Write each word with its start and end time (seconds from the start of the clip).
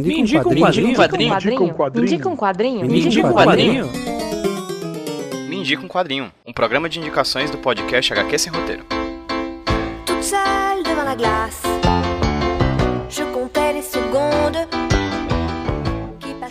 Me 0.00 0.20
indica 0.20 0.48
um 0.48 0.54
quadrinho. 0.54 0.86
Me 0.86 0.92
indica 0.92 1.62
um 1.62 1.68
quadrinho. 1.72 1.94
Me 1.94 2.02
indica 2.02 2.28
um 2.28 2.36
quadrinho. 2.36 2.84
Me 2.86 3.00
indica 3.00 3.26
um 3.26 3.32
quadrinho. 3.32 3.90
Me 5.48 5.56
indica 5.56 5.84
um 5.84 5.88
quadrinho. 5.88 6.32
Um 6.46 6.52
programa 6.52 6.88
de 6.88 6.98
indicações 6.98 7.50
do 7.50 7.58
podcast 7.58 8.12
HQ 8.12 8.38
Sem 8.38 8.52
Roteiro. 8.52 8.84
toute 10.04 10.24
seule 10.24 10.82
devant 10.82 11.04
la 11.04 11.14
glace. 11.14 11.63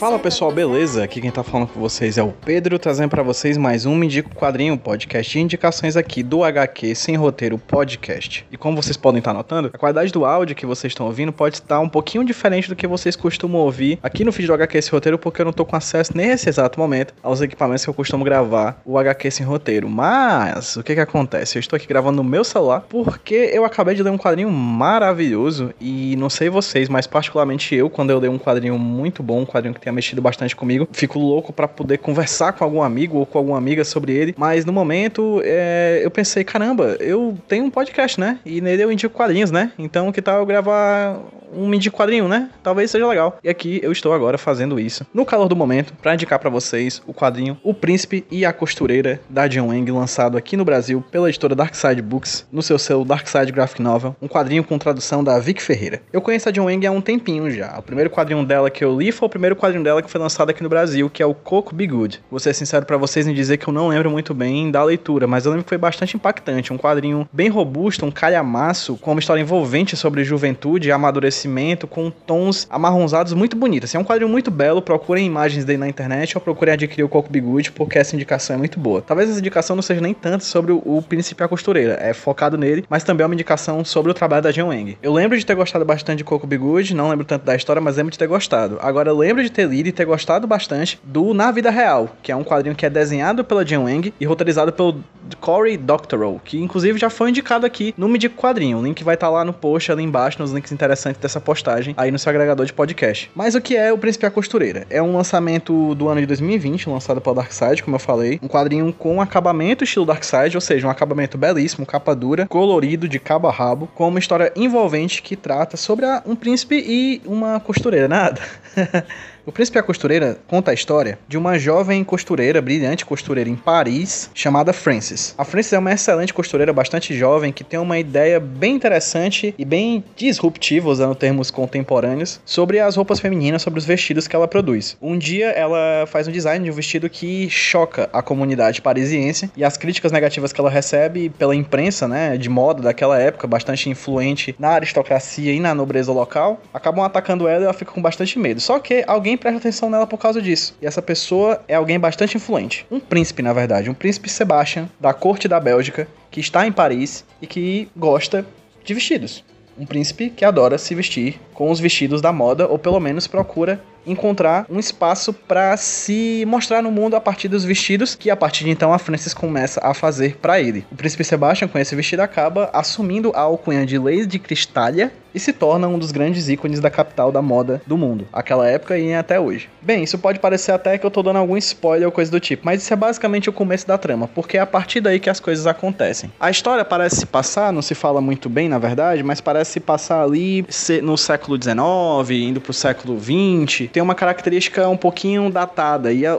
Fala 0.03 0.19
pessoal, 0.19 0.51
beleza? 0.51 1.01
Aqui 1.01 1.21
quem 1.21 1.31
tá 1.31 1.43
falando 1.43 1.69
com 1.69 1.79
vocês 1.79 2.17
é 2.17 2.21
o 2.21 2.33
Pedro, 2.33 2.77
trazendo 2.77 3.07
pra 3.07 3.23
vocês 3.23 3.55
mais 3.55 3.85
um 3.85 3.93
um 3.93 4.21
Quadrinho, 4.35 4.77
podcast 4.77 5.31
de 5.31 5.39
indicações 5.39 5.95
aqui 5.95 6.21
do 6.21 6.43
HQ 6.43 6.93
Sem 6.93 7.15
Roteiro 7.15 7.57
Podcast. 7.57 8.45
E 8.51 8.57
como 8.57 8.75
vocês 8.75 8.97
podem 8.97 9.19
estar 9.19 9.33
notando, 9.33 9.71
a 9.71 9.77
qualidade 9.77 10.11
do 10.11 10.25
áudio 10.25 10.57
que 10.57 10.65
vocês 10.65 10.91
estão 10.91 11.05
ouvindo 11.05 11.31
pode 11.31 11.55
estar 11.55 11.79
um 11.79 11.87
pouquinho 11.87 12.25
diferente 12.25 12.67
do 12.67 12.75
que 12.75 12.85
vocês 12.85 13.15
costumam 13.15 13.61
ouvir 13.61 13.97
aqui 14.03 14.25
no 14.25 14.33
feed 14.33 14.47
do 14.47 14.53
HQ 14.55 14.81
Sem 14.81 14.91
Roteiro, 14.91 15.17
porque 15.17 15.39
eu 15.39 15.45
não 15.45 15.53
tô 15.53 15.63
com 15.63 15.77
acesso 15.77 16.11
nesse 16.17 16.49
exato 16.49 16.77
momento 16.77 17.13
aos 17.23 17.39
equipamentos 17.39 17.85
que 17.85 17.89
eu 17.89 17.93
costumo 17.93 18.25
gravar 18.25 18.81
o 18.83 18.97
HQ 18.97 19.31
Sem 19.31 19.45
Roteiro. 19.45 19.87
Mas, 19.87 20.75
o 20.75 20.83
que 20.83 20.95
que 20.95 20.99
acontece? 20.99 21.57
Eu 21.57 21.61
estou 21.61 21.77
aqui 21.77 21.87
gravando 21.87 22.21
no 22.21 22.29
meu 22.29 22.43
celular 22.43 22.81
porque 22.89 23.51
eu 23.53 23.63
acabei 23.63 23.95
de 23.95 24.03
ler 24.03 24.09
um 24.09 24.17
quadrinho 24.17 24.51
maravilhoso 24.51 25.73
e 25.79 26.17
não 26.17 26.29
sei 26.29 26.49
vocês, 26.49 26.89
mas 26.89 27.07
particularmente 27.07 27.73
eu, 27.73 27.89
quando 27.89 28.09
eu 28.09 28.19
leio 28.19 28.33
um 28.33 28.37
quadrinho 28.37 28.77
muito 28.77 29.23
bom, 29.23 29.39
um 29.39 29.45
quadrinho 29.45 29.73
que 29.73 29.92
mexido 29.93 30.21
bastante 30.21 30.55
comigo, 30.55 30.87
fico 30.91 31.19
louco 31.19 31.53
pra 31.53 31.67
poder 31.67 31.99
conversar 31.99 32.53
com 32.53 32.63
algum 32.63 32.81
amigo 32.81 33.17
ou 33.17 33.25
com 33.25 33.37
alguma 33.37 33.57
amiga 33.57 33.83
sobre 33.83 34.13
ele. 34.13 34.35
Mas 34.37 34.65
no 34.65 34.73
momento, 34.73 35.41
é, 35.43 36.01
eu 36.03 36.11
pensei, 36.11 36.43
caramba, 36.43 36.97
eu 36.99 37.37
tenho 37.47 37.65
um 37.65 37.69
podcast, 37.69 38.19
né? 38.19 38.39
E 38.45 38.61
nele 38.61 38.83
eu 38.83 38.91
indico 38.91 39.13
quadrinhos, 39.13 39.51
né? 39.51 39.71
Então 39.77 40.11
que 40.11 40.21
tal 40.21 40.39
eu 40.39 40.45
gravar 40.45 41.19
um 41.55 41.73
indico 41.73 41.97
quadrinho, 41.97 42.27
né? 42.27 42.49
Talvez 42.61 42.91
seja 42.91 43.07
legal. 43.07 43.37
E 43.43 43.49
aqui 43.49 43.79
eu 43.83 43.91
estou 43.91 44.13
agora 44.13 44.37
fazendo 44.37 44.79
isso, 44.79 45.05
no 45.13 45.25
calor 45.25 45.47
do 45.47 45.55
momento, 45.55 45.93
pra 46.01 46.13
indicar 46.13 46.39
pra 46.39 46.49
vocês 46.49 47.01
o 47.05 47.13
quadrinho 47.13 47.57
O 47.63 47.73
Príncipe 47.73 48.25
e 48.31 48.45
a 48.45 48.51
Costureira 48.51 49.21
da 49.29 49.47
John 49.47 49.67
Wang, 49.67 49.91
lançado 49.91 50.37
aqui 50.37 50.57
no 50.57 50.65
Brasil 50.65 51.03
pela 51.11 51.29
editora 51.29 51.55
Darkside 51.55 52.01
Books, 52.01 52.45
no 52.51 52.61
seu 52.61 52.79
selo 52.79 53.05
Darkside 53.05 53.51
Graphic 53.51 53.81
Novel, 53.81 54.15
um 54.21 54.27
quadrinho 54.27 54.63
com 54.63 54.77
tradução 54.77 55.23
da 55.23 55.39
Vic 55.39 55.61
Ferreira. 55.61 56.01
Eu 56.11 56.21
conheço 56.21 56.49
a 56.49 56.51
John 56.51 56.65
Wang 56.65 56.85
há 56.85 56.91
um 56.91 57.01
tempinho 57.01 57.49
já. 57.51 57.77
O 57.77 57.83
primeiro 57.83 58.09
quadrinho 58.09 58.43
dela 58.45 58.69
que 58.69 58.83
eu 58.83 58.97
li 58.97 59.11
foi 59.11 59.27
o 59.27 59.29
primeiro 59.29 59.55
quadrinho 59.55 59.82
dela 59.83 60.01
que 60.01 60.09
foi 60.09 60.19
lançado 60.19 60.49
aqui 60.49 60.63
no 60.63 60.69
Brasil, 60.69 61.09
que 61.09 61.21
é 61.21 61.25
o 61.25 61.33
Coco 61.33 61.75
Be 61.75 61.87
Good. 61.87 62.21
Vou 62.31 62.39
ser 62.39 62.53
sincero 62.53 62.85
pra 62.85 62.97
vocês 62.97 63.27
em 63.27 63.33
dizer 63.33 63.57
que 63.57 63.67
eu 63.67 63.73
não 63.73 63.89
lembro 63.89 64.09
muito 64.09 64.33
bem 64.33 64.71
da 64.71 64.83
leitura, 64.83 65.27
mas 65.27 65.45
eu 65.45 65.51
lembro 65.51 65.63
que 65.63 65.69
foi 65.69 65.77
bastante 65.77 66.15
impactante. 66.15 66.71
Um 66.71 66.77
quadrinho 66.77 67.27
bem 67.31 67.49
robusto, 67.49 68.05
um 68.05 68.11
calhamaço, 68.11 68.97
com 68.97 69.11
uma 69.11 69.19
história 69.19 69.41
envolvente 69.41 69.95
sobre 69.95 70.23
juventude 70.23 70.87
e 70.87 70.91
amadurecimento, 70.91 71.87
com 71.87 72.09
tons 72.09 72.67
amarronzados 72.69 73.33
muito 73.33 73.55
bonitos. 73.55 73.89
Assim, 73.89 73.97
é 73.97 73.99
um 73.99 74.03
quadrinho 74.03 74.29
muito 74.29 74.49
belo, 74.49 74.81
procurem 74.81 75.25
imagens 75.25 75.65
dele 75.65 75.79
na 75.79 75.87
internet 75.87 76.35
ou 76.35 76.41
procurem 76.41 76.73
adquirir 76.73 77.03
o 77.03 77.09
Coco 77.09 77.29
Be 77.29 77.39
Good, 77.39 77.71
porque 77.73 77.99
essa 77.99 78.15
indicação 78.15 78.55
é 78.55 78.59
muito 78.59 78.79
boa. 78.79 79.01
Talvez 79.01 79.29
essa 79.29 79.39
indicação 79.39 79.75
não 79.75 79.83
seja 79.83 80.01
nem 80.01 80.13
tanto 80.13 80.43
sobre 80.43 80.71
o, 80.71 80.81
o 80.85 81.01
Príncipe 81.01 81.43
a 81.43 81.47
Costureira, 81.47 81.97
é 82.01 82.13
focado 82.13 82.57
nele, 82.57 82.85
mas 82.89 83.03
também 83.03 83.23
é 83.23 83.27
uma 83.27 83.35
indicação 83.35 83.83
sobre 83.83 84.11
o 84.11 84.13
trabalho 84.13 84.43
da 84.43 84.51
Jean 84.51 84.67
Wang. 84.67 84.97
Eu 85.01 85.13
lembro 85.13 85.37
de 85.37 85.45
ter 85.45 85.55
gostado 85.55 85.83
bastante 85.83 86.19
de 86.19 86.23
Coco 86.23 86.47
Be 86.47 86.57
Good, 86.57 86.95
não 86.95 87.09
lembro 87.09 87.25
tanto 87.25 87.45
da 87.45 87.55
história, 87.55 87.81
mas 87.81 87.97
lembro 87.97 88.11
de 88.11 88.17
ter 88.17 88.27
gostado. 88.27 88.77
Agora 88.81 89.09
eu 89.09 89.17
lembro 89.17 89.43
de 89.43 89.51
ter 89.51 89.62
lido 89.65 89.87
e 89.89 89.91
ter 89.91 90.05
gostado 90.05 90.45
bastante 90.47 90.99
do 91.03 91.33
Na 91.33 91.51
Vida 91.51 91.69
Real, 91.69 92.15
que 92.21 92.31
é 92.31 92.35
um 92.35 92.43
quadrinho 92.43 92.75
que 92.75 92.85
é 92.85 92.89
desenhado 92.89 93.43
pela 93.43 93.65
Jean 93.65 93.81
Wang 93.81 94.13
e 94.19 94.25
roteirizado 94.25 94.71
pelo 94.71 95.03
Cory 95.39 95.77
Doctorow, 95.77 96.39
que 96.43 96.59
inclusive 96.61 96.99
já 96.99 97.09
foi 97.09 97.29
indicado 97.29 97.65
aqui 97.65 97.93
no 97.97 98.07
Me 98.09 98.17
Dica 98.17 98.35
Quadrinho. 98.35 98.77
O 98.79 98.83
link 98.83 99.03
vai 99.03 99.15
estar 99.15 99.29
lá 99.29 99.43
no 99.45 99.53
post, 99.53 99.91
ali 99.91 100.03
embaixo, 100.03 100.41
nos 100.41 100.51
links 100.51 100.71
interessantes 100.71 101.19
dessa 101.21 101.39
postagem, 101.39 101.93
aí 101.97 102.11
no 102.11 102.19
seu 102.19 102.29
agregador 102.29 102.65
de 102.65 102.73
podcast. 102.73 103.31
Mas 103.33 103.55
o 103.55 103.61
que 103.61 103.75
é 103.75 103.91
O 103.93 103.97
Príncipe 103.97 104.25
e 104.25 104.27
a 104.27 104.31
Costureira? 104.31 104.85
É 104.89 105.01
um 105.01 105.15
lançamento 105.15 105.95
do 105.95 106.09
ano 106.09 106.19
de 106.19 106.27
2020, 106.27 106.89
lançado 106.89 107.21
pela 107.21 107.35
Darkseid, 107.37 107.81
como 107.83 107.95
eu 107.95 107.99
falei. 107.99 108.39
Um 108.43 108.47
quadrinho 108.47 108.91
com 108.93 109.21
acabamento 109.21 109.83
estilo 109.83 110.05
Darkseid, 110.05 110.55
ou 110.57 110.61
seja, 110.61 110.85
um 110.87 110.89
acabamento 110.89 111.37
belíssimo, 111.37 111.85
capa 111.85 112.13
dura, 112.13 112.45
colorido, 112.47 113.07
de 113.07 113.19
cabo 113.19 113.47
a 113.47 113.51
rabo, 113.51 113.87
com 113.95 114.07
uma 114.09 114.19
história 114.19 114.51
envolvente 114.55 115.21
que 115.21 115.35
trata 115.35 115.77
sobre 115.77 116.05
a- 116.05 116.21
um 116.25 116.35
príncipe 116.35 116.75
e 116.85 117.21
uma 117.25 117.59
costureira. 117.59 118.07
Nada. 118.07 118.41
O 119.45 119.51
Príncipe 119.51 119.77
e 119.77 119.81
a 119.81 119.83
Costureira 119.83 120.37
conta 120.47 120.71
a 120.71 120.73
história 120.73 121.19
de 121.27 121.37
uma 121.37 121.59
jovem 121.59 122.01
costureira, 122.01 122.61
brilhante 122.61 123.05
costureira 123.05 123.49
em 123.49 123.57
Paris, 123.57 124.31
chamada 124.33 124.71
Frances. 124.71 125.35
A 125.37 125.43
Frances 125.43 125.73
é 125.73 125.79
uma 125.79 125.91
excelente 125.91 126.33
costureira, 126.33 126.71
bastante 126.71 127.13
jovem, 127.13 127.51
que 127.51 127.61
tem 127.61 127.77
uma 127.77 127.99
ideia 127.99 128.39
bem 128.39 128.73
interessante 128.73 129.53
e 129.57 129.65
bem 129.65 130.01
disruptiva, 130.15 130.87
usando 130.87 131.13
termos 131.13 131.51
contemporâneos, 131.51 132.39
sobre 132.45 132.79
as 132.79 132.95
roupas 132.95 133.19
femininas, 133.19 133.61
sobre 133.61 133.79
os 133.79 133.85
vestidos 133.85 134.29
que 134.29 134.35
ela 134.35 134.47
produz. 134.47 134.95
Um 135.01 135.17
dia 135.17 135.47
ela 135.49 136.05
faz 136.07 136.25
um 136.25 136.31
design 136.31 136.63
de 136.63 136.71
um 136.71 136.73
vestido 136.73 137.09
que 137.09 137.49
choca 137.49 138.09
a 138.13 138.21
comunidade 138.21 138.81
parisiense 138.81 139.51
e 139.57 139.65
as 139.65 139.75
críticas 139.75 140.13
negativas 140.13 140.53
que 140.53 140.61
ela 140.61 140.69
recebe 140.69 141.27
pela 141.27 141.53
imprensa, 141.53 142.07
né, 142.07 142.37
de 142.37 142.47
moda 142.47 142.81
daquela 142.81 143.19
época, 143.19 143.45
bastante 143.45 143.89
influente 143.89 144.55
na 144.57 144.69
aristocracia 144.69 145.51
e 145.51 145.59
na 145.59 145.75
nobreza 145.75 146.13
local, 146.13 146.61
acabam 146.73 147.03
atacando 147.03 147.45
ela 147.45 147.59
e 147.59 147.65
ela 147.65 147.73
fica 147.73 147.91
com 147.91 148.01
bastante 148.01 148.39
medo. 148.39 148.61
Só 148.61 148.79
que 148.79 149.03
alguém 149.05 149.32
presta 149.37 149.59
atenção 149.59 149.89
nela 149.89 150.07
por 150.07 150.17
causa 150.17 150.41
disso. 150.41 150.75
E 150.81 150.85
essa 150.85 151.01
pessoa 151.01 151.63
é 151.67 151.75
alguém 151.75 151.99
bastante 151.99 152.37
influente. 152.37 152.85
Um 152.89 152.99
príncipe, 152.99 153.41
na 153.41 153.53
verdade, 153.53 153.89
um 153.89 153.93
príncipe 153.93 154.29
Sebastian, 154.29 154.89
da 154.99 155.13
corte 155.13 155.47
da 155.47 155.59
Bélgica, 155.59 156.07
que 156.31 156.39
está 156.39 156.65
em 156.65 156.71
Paris 156.71 157.25
e 157.41 157.47
que 157.47 157.89
gosta 157.95 158.45
de 158.83 158.93
vestidos. 158.93 159.43
Um 159.77 159.85
príncipe 159.85 160.29
que 160.29 160.45
adora 160.45 160.77
se 160.77 160.93
vestir 160.93 161.39
com 161.53 161.71
os 161.71 161.79
vestidos 161.79 162.21
da 162.21 162.31
moda, 162.31 162.67
ou 162.67 162.77
pelo 162.77 162.99
menos 162.99 163.25
procura 163.25 163.81
encontrar 164.05 164.65
um 164.69 164.79
espaço 164.79 165.33
para 165.33 165.75
se 165.77 166.43
mostrar 166.47 166.81
no 166.81 166.91
mundo 166.91 167.15
a 167.15 167.21
partir 167.21 167.47
dos 167.47 167.63
vestidos 167.63 168.15
que 168.15 168.29
a 168.29 168.35
partir 168.35 168.63
de 168.63 168.69
então 168.69 168.93
a 168.93 168.99
Frances 168.99 169.33
começa 169.33 169.79
a 169.83 169.93
fazer 169.93 170.37
para 170.37 170.59
ele. 170.59 170.85
O 170.91 170.95
príncipe 170.95 171.23
Sebastian 171.23 171.67
com 171.67 171.79
esse 171.79 171.95
vestido 171.95 172.21
acaba 172.21 172.69
assumindo 172.73 173.31
a 173.35 173.41
alcunha 173.41 173.85
de 173.85 173.97
Lady 173.97 174.39
Cristália 174.39 175.11
e 175.33 175.39
se 175.39 175.51
torna 175.51 175.87
um 175.87 175.97
dos 175.97 176.11
grandes 176.11 176.47
ícones 176.47 176.79
da 176.79 176.89
capital 176.89 177.31
da 177.31 177.41
moda 177.41 177.81
do 177.87 177.97
mundo, 177.97 178.27
aquela 178.31 178.67
época 178.67 178.97
e 178.97 179.13
até 179.13 179.39
hoje. 179.39 179.69
Bem, 179.81 180.03
isso 180.03 180.17
pode 180.17 180.39
parecer 180.39 180.71
até 180.71 180.97
que 180.97 181.05
eu 181.05 181.11
tô 181.11 181.23
dando 181.23 181.37
algum 181.37 181.57
spoiler 181.57 182.07
ou 182.07 182.11
coisa 182.11 182.29
do 182.29 182.39
tipo, 182.39 182.63
mas 182.65 182.83
isso 182.83 182.93
é 182.93 182.95
basicamente 182.95 183.49
o 183.49 183.53
começo 183.53 183.87
da 183.87 183.97
trama, 183.97 184.27
porque 184.27 184.57
é 184.57 184.61
a 184.61 184.65
partir 184.65 185.01
daí 185.01 185.19
que 185.19 185.29
as 185.29 185.39
coisas 185.39 185.65
acontecem. 185.65 186.31
A 186.39 186.49
história 186.49 186.85
parece 186.85 187.17
se 187.17 187.25
passar, 187.25 187.73
não 187.73 187.81
se 187.81 187.95
fala 187.95 188.21
muito 188.21 188.49
bem 188.49 188.69
na 188.69 188.77
verdade, 188.77 189.23
mas 189.23 189.41
parece 189.41 189.73
se 189.73 189.79
passar 189.79 190.23
ali 190.23 190.65
no 191.01 191.17
século 191.17 191.57
XIX, 191.61 192.29
indo 192.31 192.61
pro 192.61 192.73
século 192.73 193.19
XX. 193.19 193.89
Tem 193.93 194.01
uma 194.01 194.15
característica 194.15 194.89
um 194.89 194.97
pouquinho 194.97 195.51
datada. 195.51 196.11
E 196.11 196.25
a, 196.25 196.37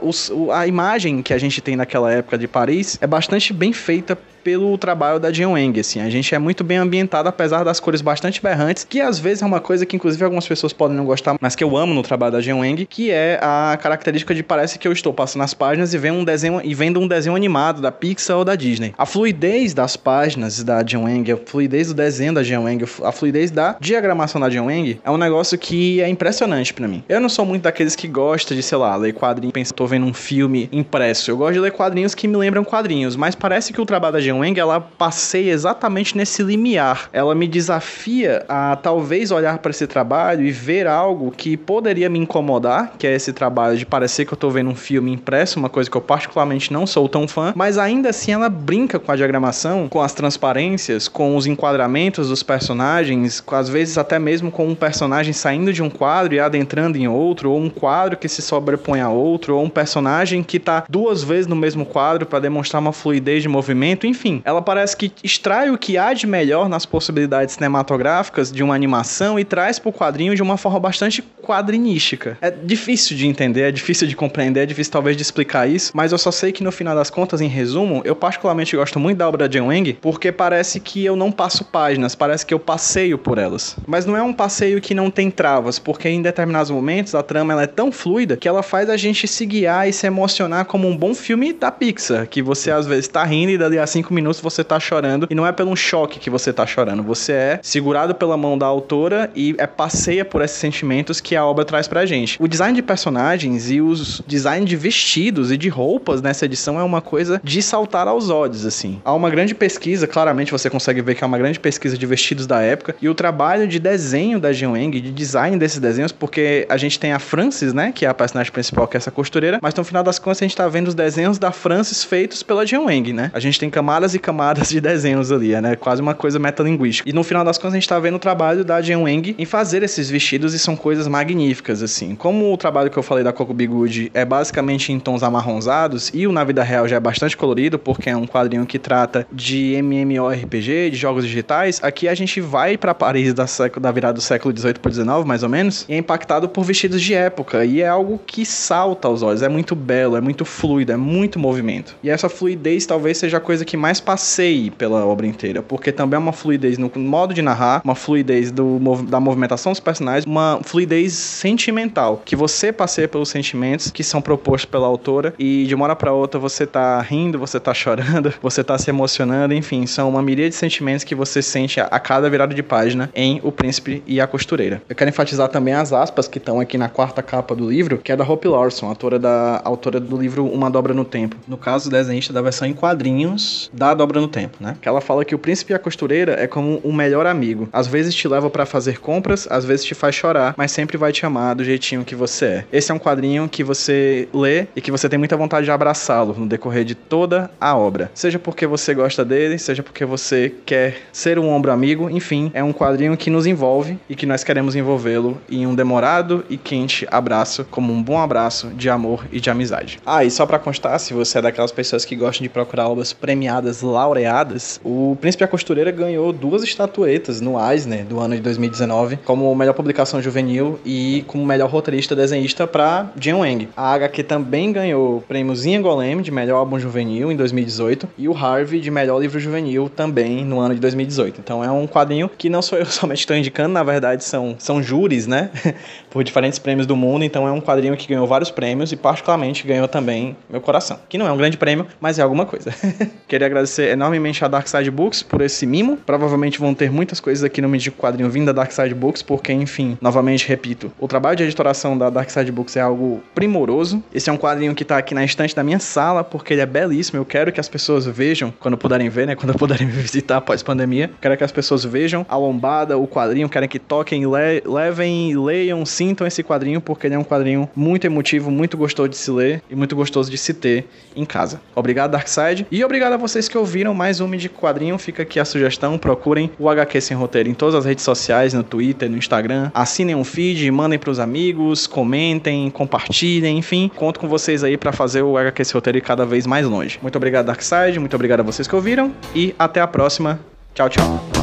a 0.53 0.67
imagem 0.67 1.23
que 1.23 1.33
a 1.33 1.37
gente 1.37 1.61
tem 1.61 1.77
naquela 1.77 2.11
época 2.11 2.37
de 2.37 2.49
Paris 2.49 2.97
é 3.01 3.07
bastante 3.07 3.53
bem 3.53 3.71
feita 3.71 4.17
pelo 4.45 4.77
trabalho 4.77 5.19
da 5.19 5.33
Jean 5.33 5.49
Wang, 5.49 5.79
assim. 5.79 5.99
A 5.99 6.07
gente 6.07 6.35
é 6.35 6.37
muito 6.37 6.63
bem 6.63 6.77
ambientado, 6.77 7.27
apesar 7.27 7.63
das 7.63 7.79
cores 7.79 7.99
bastante 7.99 8.39
berrantes, 8.43 8.85
que 8.87 9.01
às 9.01 9.17
vezes 9.17 9.41
é 9.41 9.45
uma 9.45 9.59
coisa 9.59 9.87
que 9.87 9.95
inclusive 9.95 10.23
algumas 10.23 10.47
pessoas 10.47 10.71
podem 10.71 10.95
não 10.95 11.03
gostar, 11.03 11.35
mas 11.41 11.55
que 11.55 11.63
eu 11.63 11.75
amo 11.75 11.95
no 11.95 12.03
trabalho 12.03 12.33
da 12.33 12.39
Jean 12.39 12.57
Wang, 12.57 12.85
que 12.85 13.09
é 13.09 13.39
a 13.41 13.75
característica 13.81 14.35
de 14.35 14.43
parece 14.43 14.77
que 14.77 14.87
eu 14.87 14.91
estou 14.91 15.11
passando 15.11 15.41
as 15.41 15.55
páginas 15.55 15.95
e 15.95 15.97
vendo 15.97 16.19
um 16.19 16.23
desenho 16.23 16.61
e 16.63 16.75
vendo 16.75 16.99
um 16.99 17.07
desenho 17.07 17.35
animado 17.35 17.81
da 17.81 17.91
Pixar 17.91 18.37
ou 18.37 18.45
da 18.45 18.55
Disney. 18.55 18.93
A 18.95 19.05
fluidez 19.07 19.73
das 19.73 19.97
páginas 19.97 20.63
da 20.63 20.85
Jean 20.85 21.01
Wang, 21.01 21.31
a 21.31 21.37
fluidez 21.37 21.87
do 21.87 21.95
desenho 21.95 22.35
da 22.35 22.43
Jean 22.43 22.61
Wang, 22.61 22.85
a 23.03 23.11
fluidez 23.11 23.49
da 23.49 23.75
diagramação 23.79 24.39
da 24.39 24.47
Jean 24.47 24.65
Wang 24.65 24.99
é 25.03 25.09
um 25.09 25.17
negócio 25.17 25.57
que 25.57 26.01
é 26.01 26.07
impressionante 26.07 26.71
pra 26.71 26.87
mim. 26.87 27.03
Eu 27.09 27.19
não 27.19 27.29
sou 27.29 27.47
muito 27.47 27.63
daqueles 27.63 27.95
que 27.95 28.07
gosta 28.07 28.53
de, 28.53 28.61
sei 28.61 28.77
lá, 28.77 28.95
ler 28.95 29.13
quadrinhos, 29.13 29.53
pensa, 29.53 29.73
tô 29.73 29.87
vendo 29.87 30.05
um 30.05 30.13
filme 30.13 30.69
impresso. 30.71 31.31
Eu 31.31 31.37
gosto 31.37 31.53
de 31.53 31.61
ler 31.61 31.71
quadrinhos 31.71 32.13
que 32.13 32.27
me 32.27 32.37
lembram 32.37 32.63
quadrinhos, 32.63 33.15
mas 33.15 33.33
parece 33.33 33.73
que 33.73 33.81
o 33.81 33.85
trabalho 33.87 34.13
da 34.13 34.19
Jean 34.19 34.34
Wang, 34.39 34.59
ela 34.59 34.79
passeia 34.79 35.51
exatamente 35.51 36.17
nesse 36.17 36.43
limiar. 36.43 37.09
Ela 37.11 37.35
me 37.35 37.47
desafia 37.47 38.45
a 38.47 38.75
talvez 38.75 39.31
olhar 39.31 39.57
para 39.59 39.71
esse 39.71 39.87
trabalho 39.87 40.45
e 40.45 40.51
ver 40.51 40.87
algo 40.87 41.31
que 41.31 41.57
poderia 41.57 42.09
me 42.09 42.19
incomodar, 42.19 42.93
que 42.97 43.07
é 43.07 43.13
esse 43.13 43.33
trabalho 43.33 43.77
de 43.77 43.85
parecer 43.85 44.25
que 44.25 44.33
eu 44.33 44.37
tô 44.37 44.49
vendo 44.49 44.69
um 44.69 44.75
filme 44.75 45.11
impresso, 45.11 45.59
uma 45.59 45.69
coisa 45.69 45.89
que 45.89 45.97
eu 45.97 46.01
particularmente 46.01 46.71
não 46.71 46.85
sou 46.85 47.07
tão 47.07 47.27
fã, 47.27 47.53
mas 47.55 47.77
ainda 47.77 48.09
assim 48.09 48.31
ela 48.31 48.49
brinca 48.49 48.99
com 48.99 49.11
a 49.11 49.15
diagramação, 49.15 49.87
com 49.89 50.01
as 50.01 50.13
transparências, 50.13 51.07
com 51.07 51.35
os 51.35 51.45
enquadramentos 51.45 52.29
dos 52.29 52.43
personagens, 52.43 53.39
com, 53.39 53.55
às 53.55 53.69
vezes 53.69 53.97
até 53.97 54.19
mesmo 54.19 54.51
com 54.51 54.67
um 54.67 54.75
personagem 54.75 55.33
saindo 55.33 55.71
de 55.71 55.81
um 55.81 55.89
quadro 55.89 56.33
e 56.33 56.39
adentrando 56.39 56.97
em 56.97 57.07
outro, 57.07 57.51
ou 57.51 57.59
um 57.59 57.69
quadro 57.69 58.17
que 58.17 58.27
se 58.27 58.41
sobrepõe 58.41 59.01
a 59.01 59.09
outro, 59.09 59.55
ou 59.55 59.63
um 59.63 59.69
personagem 59.69 60.43
que 60.43 60.59
tá 60.59 60.83
duas 60.89 61.23
vezes 61.23 61.47
no 61.47 61.55
mesmo 61.55 61.85
quadro 61.85 62.25
para 62.25 62.39
demonstrar 62.39 62.81
uma 62.81 62.93
fluidez 62.93 63.41
de 63.41 63.49
movimento, 63.49 64.07
enfim 64.07 64.24
enfim, 64.25 64.41
ela 64.43 64.61
parece 64.61 64.97
que 64.97 65.11
extrai 65.23 65.69
o 65.69 65.77
que 65.77 65.99
há 65.99 66.11
de 66.11 66.25
melhor 66.25 66.67
nas 66.67 66.83
possibilidades 66.83 67.53
cinematográficas 67.53 68.51
de 68.51 68.63
uma 68.63 68.73
animação 68.73 69.39
e 69.39 69.45
traz 69.45 69.77
pro 69.77 69.93
quadrinho 69.93 70.35
de 70.35 70.41
uma 70.41 70.57
forma 70.57 70.79
bastante 70.79 71.21
quadrinística. 71.21 72.35
É 72.41 72.49
difícil 72.49 73.15
de 73.15 73.27
entender, 73.27 73.61
é 73.61 73.71
difícil 73.71 74.07
de 74.07 74.15
compreender, 74.15 74.61
é 74.61 74.65
difícil 74.65 74.91
talvez 74.91 75.15
de 75.15 75.21
explicar 75.21 75.69
isso, 75.69 75.91
mas 75.93 76.11
eu 76.11 76.17
só 76.17 76.31
sei 76.31 76.51
que 76.51 76.63
no 76.63 76.71
final 76.71 76.95
das 76.95 77.11
contas, 77.11 77.39
em 77.39 77.47
resumo, 77.47 78.01
eu 78.03 78.15
particularmente 78.15 78.75
gosto 78.75 78.99
muito 78.99 79.19
da 79.19 79.27
obra 79.27 79.47
de 79.47 79.59
John 79.59 79.67
Wang 79.67 79.93
porque 80.01 80.31
parece 80.31 80.79
que 80.79 81.05
eu 81.05 81.15
não 81.15 81.31
passo 81.31 81.63
páginas, 81.63 82.15
parece 82.15 82.43
que 82.45 82.53
eu 82.53 82.59
passeio 82.59 83.19
por 83.19 83.37
elas. 83.37 83.77
Mas 83.85 84.07
não 84.07 84.17
é 84.17 84.23
um 84.23 84.33
passeio 84.33 84.81
que 84.81 84.95
não 84.95 85.11
tem 85.11 85.29
travas, 85.29 85.77
porque 85.77 86.09
em 86.09 86.21
determinados 86.21 86.71
momentos 86.71 87.13
a 87.13 87.21
trama 87.21 87.53
ela 87.53 87.63
é 87.63 87.67
tão 87.67 87.91
fluida 87.91 88.35
que 88.35 88.47
ela 88.47 88.63
faz 88.63 88.89
a 88.89 88.97
gente 88.97 89.27
se 89.27 89.45
guiar 89.45 89.87
e 89.87 89.93
se 89.93 90.07
emocionar 90.07 90.65
como 90.65 90.87
um 90.87 90.97
bom 90.97 91.13
filme 91.13 91.53
da 91.53 91.71
Pixar, 91.71 92.27
que 92.27 92.41
você 92.41 92.71
às 92.71 92.87
vezes 92.87 93.07
tá 93.07 93.23
rindo 93.23 93.51
e 93.51 93.57
dali 93.57 93.77
a 93.77 93.85
cinco 94.05 94.13
minutos 94.13 94.39
você 94.39 94.63
tá 94.63 94.79
chorando, 94.79 95.27
e 95.29 95.35
não 95.35 95.47
é 95.47 95.51
pelo 95.51 95.75
choque 95.75 96.19
que 96.19 96.29
você 96.29 96.53
tá 96.53 96.65
chorando, 96.65 97.01
você 97.01 97.31
é 97.31 97.59
segurado 97.61 98.13
pela 98.13 98.37
mão 98.37 98.57
da 98.57 98.65
autora 98.65 99.31
e 99.35 99.55
é 99.57 99.65
passeia 99.65 100.23
por 100.23 100.41
esses 100.43 100.57
sentimentos 100.57 101.19
que 101.19 101.35
a 101.35 101.43
obra 101.43 101.65
traz 101.65 101.87
pra 101.87 102.05
gente. 102.05 102.37
O 102.39 102.47
design 102.47 102.75
de 102.75 102.83
personagens 102.83 103.71
e 103.71 103.81
os 103.81 104.21
design 104.27 104.65
de 104.65 104.75
vestidos 104.75 105.51
e 105.51 105.57
de 105.57 105.69
roupas 105.69 106.21
nessa 106.21 106.45
edição 106.45 106.79
é 106.79 106.83
uma 106.83 107.01
coisa 107.01 107.41
de 107.43 107.61
saltar 107.61 108.07
aos 108.07 108.29
olhos, 108.29 108.65
assim. 108.65 109.01
Há 109.03 109.13
uma 109.13 109.29
grande 109.29 109.55
pesquisa, 109.55 110.05
claramente 110.05 110.51
você 110.51 110.69
consegue 110.69 111.01
ver 111.01 111.15
que 111.15 111.23
é 111.23 111.27
uma 111.27 111.37
grande 111.37 111.59
pesquisa 111.59 111.97
de 111.97 112.05
vestidos 112.05 112.45
da 112.45 112.61
época, 112.61 112.95
e 113.01 113.09
o 113.09 113.15
trabalho 113.15 113.67
de 113.67 113.79
desenho 113.79 114.39
da 114.39 114.53
Jean 114.53 114.71
Wang, 114.71 115.01
de 115.01 115.11
design 115.11 115.57
desses 115.57 115.79
desenhos, 115.79 116.11
porque 116.11 116.65
a 116.69 116.77
gente 116.77 116.99
tem 116.99 117.11
a 117.11 117.19
Frances, 117.19 117.73
né, 117.73 117.91
que 117.93 118.05
é 118.05 118.09
a 118.09 118.13
personagem 118.13 118.51
principal, 118.51 118.87
que 118.87 118.97
é 118.97 118.99
essa 118.99 119.11
costureira, 119.11 119.59
mas 119.61 119.73
no 119.73 119.83
final 119.83 120.03
das 120.03 120.19
contas 120.19 120.41
a 120.41 120.45
gente 120.45 120.55
tá 120.55 120.67
vendo 120.67 120.89
os 120.89 120.95
desenhos 120.95 121.39
da 121.39 121.51
Frances 121.51 122.03
feitos 122.03 122.43
pela 122.43 122.65
Jean 122.65 122.81
Wang, 122.81 123.13
né? 123.13 123.31
A 123.33 123.39
gente 123.39 123.59
tem 123.59 123.69
camadas 123.69 123.94
e 124.13 124.19
camadas 124.19 124.69
de 124.69 124.81
desenhos 124.81 125.31
ali, 125.31 125.59
né? 125.61 125.75
Quase 125.75 126.01
uma 126.01 126.13
coisa 126.13 126.37
metalinguística. 126.37 127.09
E 127.09 127.13
no 127.13 127.23
final 127.23 127.43
das 127.43 127.57
contas 127.57 127.73
a 127.73 127.77
gente 127.77 127.87
tá 127.87 127.99
vendo 127.99 128.15
o 128.15 128.19
trabalho 128.19 128.63
da 128.63 128.81
Jean 128.81 128.99
Wang 128.99 129.35
em 129.37 129.45
fazer 129.45 129.83
esses 129.83 130.09
vestidos 130.09 130.53
e 130.53 130.59
são 130.59 130.75
coisas 130.75 131.07
magníficas, 131.07 131.81
assim. 131.81 132.15
Como 132.15 132.53
o 132.53 132.57
trabalho 132.57 132.89
que 132.89 132.97
eu 132.97 133.03
falei 133.03 133.23
da 133.23 133.31
Coco 133.31 133.53
Bigode 133.53 134.11
é 134.13 134.25
basicamente 134.25 134.91
em 134.91 134.99
tons 134.99 135.23
amarronzados 135.23 136.11
e 136.13 136.27
o 136.27 136.31
na 136.31 136.43
vida 136.43 136.63
real 136.63 136.87
já 136.87 136.97
é 136.97 136.99
bastante 136.99 137.37
colorido, 137.37 137.79
porque 137.79 138.09
é 138.09 138.17
um 138.17 138.27
quadrinho 138.27 138.65
que 138.65 138.77
trata 138.77 139.25
de 139.31 139.75
MMORPG, 139.75 140.89
de 140.91 140.97
jogos 140.97 141.23
digitais, 141.25 141.79
aqui 141.81 142.07
a 142.07 142.15
gente 142.15 142.41
vai 142.41 142.77
para 142.77 142.93
Paris 142.93 143.33
da, 143.33 143.47
século, 143.47 143.81
da 143.81 143.91
virada 143.91 144.13
do 144.13 144.21
século 144.21 144.53
18 144.53 144.79
por 144.79 144.89
19, 144.89 145.27
mais 145.27 145.43
ou 145.43 145.49
menos, 145.49 145.85
e 145.87 145.93
é 145.93 145.97
impactado 145.97 146.49
por 146.49 146.63
vestidos 146.63 147.01
de 147.01 147.13
época, 147.13 147.63
e 147.63 147.81
é 147.81 147.87
algo 147.87 148.19
que 148.25 148.45
salta 148.45 149.07
aos 149.07 149.21
olhos, 149.21 149.41
é 149.41 149.49
muito 149.49 149.75
belo, 149.75 150.15
é 150.15 150.21
muito 150.21 150.45
fluido, 150.45 150.91
é 150.91 150.97
muito 150.97 151.39
movimento. 151.39 151.95
E 152.03 152.09
essa 152.09 152.29
fluidez 152.29 152.85
talvez 152.85 153.17
seja 153.17 153.37
a 153.37 153.39
coisa 153.41 153.63
que 153.63 153.77
mais 153.85 153.99
passeie 153.99 154.71
pela 154.71 155.05
obra 155.05 155.27
inteira, 155.27 155.61
porque 155.61 155.91
também 155.91 156.15
é 156.15 156.19
uma 156.19 156.33
fluidez 156.33 156.79
no 156.79 156.91
modo 156.95 157.35
de 157.35 157.41
narrar, 157.43 157.81
uma 157.83 157.93
fluidez 157.93 158.51
do, 158.51 158.79
da 159.03 159.19
movimentação 159.19 159.73
dos 159.73 159.79
personagens, 159.79 160.25
uma 160.25 160.59
fluidez 160.63 161.13
sentimental, 161.13 162.19
que 162.25 162.35
você 162.35 162.73
passeia 162.73 163.07
pelos 163.07 163.29
sentimentos 163.29 163.91
que 163.91 164.03
são 164.03 164.23
propostos 164.23 164.65
pela 164.65 164.87
autora, 164.87 165.35
e 165.37 165.65
de 165.67 165.75
uma 165.75 165.85
hora 165.85 165.95
para 165.95 166.11
outra 166.11 166.39
você 166.39 166.65
tá 166.65 166.99
rindo, 166.99 167.37
você 167.37 167.59
tá 167.59 167.75
chorando, 167.75 168.33
você 168.41 168.63
tá 168.63 168.75
se 168.75 168.89
emocionando, 168.89 169.53
enfim, 169.53 169.85
são 169.85 170.09
uma 170.09 170.21
miríade 170.23 170.49
de 170.49 170.55
sentimentos 170.55 171.03
que 171.03 171.13
você 171.13 171.39
sente 171.43 171.79
a 171.79 171.99
cada 171.99 172.27
virada 172.27 172.55
de 172.55 172.63
página 172.63 173.11
em 173.13 173.39
O 173.43 173.51
Príncipe 173.51 174.01
e 174.07 174.19
a 174.19 174.25
Costureira. 174.25 174.81
Eu 174.89 174.95
quero 174.95 175.11
enfatizar 175.11 175.47
também 175.49 175.75
as 175.75 175.93
aspas 175.93 176.27
que 176.27 176.39
estão 176.39 176.59
aqui 176.59 176.75
na 176.75 176.89
quarta 176.89 177.21
capa 177.21 177.55
do 177.55 177.69
livro, 177.69 177.99
que 177.99 178.11
é 178.11 178.15
da 178.15 178.23
Hope 178.23 178.47
Lawson, 178.47 178.87
autora, 178.87 179.19
da, 179.19 179.61
autora 179.63 179.99
do 179.99 180.17
livro 180.17 180.43
Uma 180.47 180.71
Dobra 180.71 180.91
no 180.91 181.05
Tempo. 181.05 181.35
No 181.47 181.55
caso, 181.55 181.87
desenhista 181.87 182.33
da 182.33 182.41
versão 182.41 182.67
em 182.67 182.73
quadrinhos 182.73 183.69
da 183.75 183.93
Dobra 183.93 184.21
no 184.21 184.27
Tempo, 184.27 184.57
né? 184.59 184.77
Que 184.81 184.87
ela 184.87 185.01
fala 185.01 185.25
que 185.25 185.35
o 185.35 185.39
Príncipe 185.39 185.73
e 185.73 185.75
a 185.75 185.79
Costureira 185.79 186.33
é 186.39 186.47
como 186.47 186.79
um 186.83 186.93
melhor 186.93 187.27
amigo. 187.27 187.67
Às 187.71 187.87
vezes 187.87 188.15
te 188.15 188.27
leva 188.27 188.49
para 188.49 188.65
fazer 188.65 188.99
compras, 188.99 189.47
às 189.49 189.65
vezes 189.65 189.85
te 189.85 189.93
faz 189.93 190.15
chorar, 190.15 190.53
mas 190.57 190.71
sempre 190.71 190.97
vai 190.97 191.11
te 191.11 191.25
amar 191.25 191.55
do 191.55 191.63
jeitinho 191.63 192.05
que 192.05 192.15
você 192.15 192.45
é. 192.45 192.65
Esse 192.71 192.91
é 192.91 192.95
um 192.95 192.99
quadrinho 192.99 193.49
que 193.49 193.63
você 193.63 194.27
lê 194.33 194.67
e 194.75 194.81
que 194.81 194.91
você 194.91 195.09
tem 195.09 195.19
muita 195.19 195.35
vontade 195.35 195.65
de 195.65 195.71
abraçá-lo 195.71 196.35
no 196.37 196.47
decorrer 196.47 196.85
de 196.85 196.95
toda 196.95 197.51
a 197.59 197.75
obra. 197.75 198.09
Seja 198.13 198.39
porque 198.39 198.65
você 198.65 198.93
gosta 198.93 199.25
dele, 199.25 199.57
seja 199.57 199.83
porque 199.83 200.05
você 200.05 200.53
quer 200.65 200.97
ser 201.11 201.37
um 201.37 201.49
ombro 201.49 201.71
amigo, 201.71 202.09
enfim, 202.09 202.51
é 202.53 202.63
um 202.63 202.71
quadrinho 202.71 203.17
que 203.17 203.29
nos 203.29 203.45
envolve 203.45 203.99
e 204.09 204.15
que 204.15 204.25
nós 204.25 204.43
queremos 204.43 204.75
envolvê-lo 204.75 205.39
em 205.49 205.67
um 205.67 205.75
demorado 205.75 206.45
e 206.49 206.57
quente 206.57 207.07
abraço, 207.11 207.65
como 207.69 207.91
um 207.91 208.01
bom 208.01 208.19
abraço 208.19 208.67
de 208.69 208.89
amor 208.89 209.25
e 209.31 209.39
de 209.39 209.49
amizade. 209.49 209.99
Ah, 210.05 210.23
e 210.23 210.31
só 210.31 210.45
para 210.45 210.59
constar, 210.59 210.99
se 210.99 211.13
você 211.13 211.39
é 211.39 211.41
daquelas 211.41 211.71
pessoas 211.71 212.05
que 212.05 212.15
gostam 212.15 212.43
de 212.43 212.49
procurar 212.49 212.87
obras 212.87 213.13
premiadas, 213.13 213.64
laureadas, 213.81 214.79
o 214.83 215.17
Príncipe 215.21 215.43
e 215.43 215.45
a 215.45 215.47
Costureira 215.47 215.91
ganhou 215.91 216.31
duas 216.33 216.63
estatuetas 216.63 217.41
no 217.41 217.59
Eisner 217.59 218.05
do 218.05 218.19
ano 218.19 218.35
de 218.35 218.41
2019, 218.41 219.17
como 219.17 219.53
melhor 219.55 219.73
publicação 219.73 220.21
juvenil 220.21 220.79
e 220.85 221.23
como 221.27 221.45
melhor 221.45 221.69
roteirista 221.69 222.15
desenhista 222.15 222.67
para 222.67 223.11
Jean 223.19 223.37
Wang. 223.37 223.69
A 223.75 223.93
HQ 223.93 224.23
também 224.23 224.71
ganhou 224.71 225.21
prêmios 225.27 225.65
Ian 225.65 225.81
Golem 225.81 226.21
de 226.21 226.31
melhor 226.31 226.57
álbum 226.57 226.79
juvenil 226.79 227.31
em 227.31 227.35
2018 227.35 228.07
e 228.17 228.27
o 228.27 228.35
Harvey 228.35 228.79
de 228.79 228.91
melhor 228.91 229.19
livro 229.19 229.39
juvenil 229.39 229.89
também 229.89 230.45
no 230.45 230.59
ano 230.59 230.75
de 230.75 230.81
2018. 230.81 231.39
Então 231.39 231.63
é 231.63 231.71
um 231.71 231.87
quadrinho 231.87 232.29
que 232.29 232.49
não 232.49 232.61
sou 232.61 232.77
eu 232.77 232.85
somente 232.87 233.19
estou 233.19 233.35
indicando, 233.35 233.73
na 233.73 233.83
verdade 233.83 234.23
são, 234.23 234.55
são 234.57 234.81
júris, 234.81 235.27
né? 235.27 235.49
Por 236.09 236.23
diferentes 236.23 236.59
prêmios 236.59 236.87
do 236.87 236.95
mundo. 236.95 237.23
Então 237.23 237.47
é 237.47 237.51
um 237.51 237.61
quadrinho 237.61 237.95
que 237.97 238.07
ganhou 238.07 238.25
vários 238.27 238.51
prêmios 238.51 238.91
e 238.91 238.95
particularmente 238.95 239.65
ganhou 239.65 239.87
também 239.87 240.35
meu 240.49 240.61
coração. 240.61 240.99
Que 241.09 241.17
não 241.17 241.27
é 241.27 241.31
um 241.31 241.37
grande 241.37 241.57
prêmio, 241.57 241.87
mas 241.99 242.19
é 242.19 242.21
alguma 242.21 242.45
coisa. 242.45 242.73
Queria 243.27 243.47
agradecer 243.55 243.89
enormemente 243.89 244.43
a 244.43 244.47
Dark 244.47 244.67
Side 244.67 244.91
Books 244.91 245.23
por 245.23 245.41
esse 245.41 245.65
mimo. 245.65 245.97
Provavelmente 245.97 246.59
vão 246.59 246.73
ter 246.73 246.91
muitas 246.91 247.19
coisas 247.19 247.43
aqui 247.43 247.61
no 247.61 247.69
Medico 247.69 247.97
Quadrinho 247.97 248.29
vindo 248.29 248.47
da 248.47 248.51
Dark 248.51 248.71
Side 248.71 248.93
Books, 248.93 249.21
porque 249.21 249.53
enfim, 249.53 249.97
novamente 250.01 250.47
repito, 250.47 250.91
o 250.99 251.07
trabalho 251.07 251.37
de 251.37 251.43
editoração 251.43 251.97
da 251.97 252.09
Dark 252.09 252.29
Side 252.29 252.51
Books 252.51 252.75
é 252.75 252.81
algo 252.81 253.23
primoroso. 253.33 254.03
Esse 254.13 254.29
é 254.29 254.33
um 254.33 254.37
quadrinho 254.37 254.75
que 254.75 254.83
está 254.83 254.97
aqui 254.97 255.13
na 255.13 255.23
estante 255.23 255.55
da 255.55 255.63
minha 255.63 255.79
sala, 255.79 256.23
porque 256.23 256.53
ele 256.53 256.61
é 256.61 256.65
belíssimo. 256.65 257.19
Eu 257.19 257.25
quero 257.25 257.51
que 257.51 257.59
as 257.59 257.69
pessoas 257.69 258.05
vejam, 258.05 258.53
quando 258.59 258.77
puderem 258.77 259.07
ver, 259.07 259.27
né? 259.27 259.35
Quando 259.35 259.53
puderem 259.57 259.87
me 259.87 259.93
visitar 259.93 260.37
após 260.37 260.61
pandemia. 260.61 261.09
Quero 261.21 261.37
que 261.37 261.43
as 261.43 261.51
pessoas 261.51 261.85
vejam 261.85 262.25
a 262.27 262.35
lombada, 262.35 262.97
o 262.97 263.07
quadrinho, 263.07 263.47
querem 263.47 263.69
que 263.69 263.79
toquem, 263.79 264.25
le 264.25 264.61
levem, 264.65 265.35
leiam, 265.37 265.85
sintam 265.85 266.27
esse 266.27 266.43
quadrinho, 266.43 266.81
porque 266.81 267.07
ele 267.07 267.15
é 267.15 267.19
um 267.19 267.23
quadrinho 267.23 267.69
muito 267.75 268.05
emotivo, 268.05 268.51
muito 268.51 268.77
gostoso 268.77 269.09
de 269.09 269.17
se 269.17 269.31
ler 269.31 269.61
e 269.69 269.75
muito 269.75 269.95
gostoso 269.95 270.29
de 270.29 270.37
se 270.37 270.53
ter 270.53 270.87
em 271.15 271.25
casa. 271.25 271.61
Obrigado, 271.73 272.11
Darkside. 272.11 272.67
E 272.71 272.83
obrigado 272.83 273.13
a 273.13 273.17
vocês 273.17 273.44
que 273.47 273.57
ouviram 273.57 273.93
mais 273.93 274.19
um 274.19 274.29
de 274.31 274.49
quadrinho. 274.49 274.97
Fica 274.97 275.23
aqui 275.23 275.39
a 275.39 275.45
sugestão. 275.45 275.97
Procurem 275.97 276.51
o 276.59 276.69
HQ 276.69 277.01
Sem 277.01 277.17
Roteiro 277.17 277.49
em 277.49 277.53
todas 277.53 277.75
as 277.75 277.85
redes 277.85 278.03
sociais, 278.03 278.53
no 278.53 278.63
Twitter, 278.63 279.09
no 279.09 279.17
Instagram. 279.17 279.71
Assinem 279.73 280.15
um 280.15 280.23
feed, 280.23 280.69
mandem 280.71 280.99
pros 280.99 281.19
amigos, 281.19 281.87
comentem, 281.87 282.69
compartilhem, 282.69 283.57
enfim. 283.57 283.89
Conto 283.95 284.19
com 284.19 284.27
vocês 284.27 284.63
aí 284.63 284.77
para 284.77 284.91
fazer 284.91 285.21
o 285.21 285.37
HQ 285.37 285.63
Sem 285.63 285.73
Roteiro 285.73 285.97
ir 285.97 286.01
cada 286.01 286.25
vez 286.25 286.45
mais 286.45 286.65
longe. 286.65 286.99
Muito 287.01 287.15
obrigado, 287.15 287.45
Darkside. 287.45 287.99
Muito 287.99 288.15
obrigado 288.15 288.41
a 288.41 288.43
vocês 288.43 288.67
que 288.67 288.75
ouviram. 288.75 289.13
E 289.33 289.55
até 289.57 289.81
a 289.81 289.87
próxima. 289.87 290.39
Tchau, 290.73 290.89
tchau. 290.89 291.34